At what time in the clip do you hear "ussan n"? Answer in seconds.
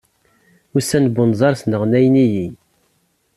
0.77-1.19